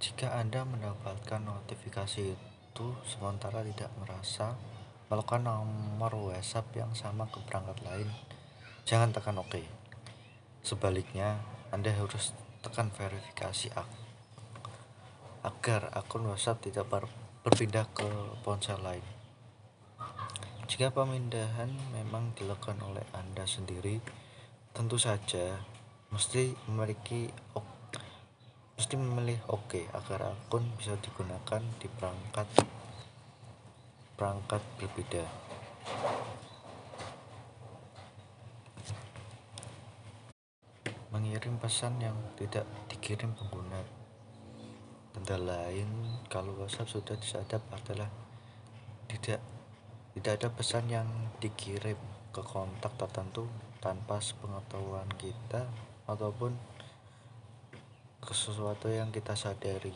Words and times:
Jika 0.00 0.32
Anda 0.32 0.64
mendapatkan 0.64 1.44
notifikasi 1.44 2.32
itu 2.32 2.86
sementara 3.04 3.60
tidak 3.60 3.92
merasa 4.00 4.56
melakukan 5.12 5.44
nomor 5.44 6.32
WhatsApp 6.32 6.72
yang 6.72 6.96
sama 6.96 7.28
ke 7.28 7.36
perangkat 7.44 7.84
lain, 7.84 8.08
jangan 8.88 9.12
tekan 9.12 9.36
OK. 9.44 9.60
Sebaliknya, 10.64 11.44
Anda 11.68 11.92
harus 11.92 12.32
tekan 12.64 12.88
verifikasi 12.88 13.76
agar 15.44 15.92
akun 15.92 16.32
WhatsApp 16.32 16.64
tidak 16.64 16.88
berpindah 17.44 17.84
ke 17.92 18.08
ponsel 18.40 18.80
lain. 18.80 19.04
Jika 20.64 20.96
pemindahan 20.96 21.76
memang 21.92 22.32
dilakukan 22.40 22.80
oleh 22.80 23.04
Anda 23.12 23.44
sendiri, 23.44 24.00
tentu 24.72 24.96
saja 24.96 25.60
mesti 26.08 26.56
memiliki 26.72 27.28
mesti 28.80 28.96
memilih 28.96 29.36
OK 29.52 29.92
agar 29.92 30.32
akun 30.32 30.64
bisa 30.80 30.96
digunakan 31.04 31.60
di 31.76 31.84
perangkat 31.84 32.48
perangkat 34.16 34.64
berbeda. 34.80 35.20
Mengirim 41.12 41.60
pesan 41.60 42.00
yang 42.00 42.16
tidak 42.40 42.64
dikirim 42.88 43.36
pengguna. 43.36 43.84
Tanda 45.12 45.36
lain 45.36 46.16
kalau 46.32 46.56
WhatsApp 46.56 46.88
sudah 46.88 47.20
disadap 47.20 47.60
adalah 47.76 48.08
tidak 49.12 49.44
tidak 50.16 50.32
ada 50.40 50.48
pesan 50.56 50.88
yang 50.88 51.08
dikirim 51.36 52.00
ke 52.32 52.40
kontak 52.40 52.96
tertentu 52.96 53.44
tanpa 53.84 54.24
sepengetahuan 54.24 55.12
kita 55.20 55.68
ataupun 56.08 56.79
sesuatu 58.34 58.88
yang 58.90 59.10
kita 59.10 59.34
sadari 59.34 59.92